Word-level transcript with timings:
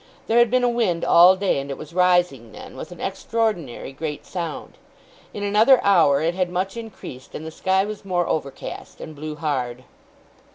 There 0.25 0.39
had 0.39 0.49
been 0.49 0.63
a 0.63 0.67
wind 0.67 1.05
all 1.05 1.35
day; 1.35 1.59
and 1.59 1.69
it 1.69 1.77
was 1.77 1.93
rising 1.93 2.53
then, 2.53 2.75
with 2.75 2.91
an 2.91 2.99
extraordinary 2.99 3.91
great 3.93 4.25
sound. 4.25 4.73
In 5.31 5.43
another 5.43 5.79
hour 5.83 6.21
it 6.21 6.33
had 6.33 6.49
much 6.49 6.75
increased, 6.75 7.35
and 7.35 7.45
the 7.45 7.51
sky 7.51 7.85
was 7.85 8.03
more 8.03 8.25
overcast, 8.25 8.99
and 8.99 9.15
blew 9.15 9.35
hard. 9.35 9.83